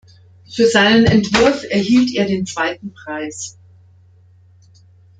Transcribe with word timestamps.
Für 0.49 0.65
seinen 0.65 1.05
Entwurf 1.05 1.63
erhielt 1.69 2.15
er 2.15 2.25
den 2.25 2.47
zweiten 2.47 2.91
Preis. 2.91 3.55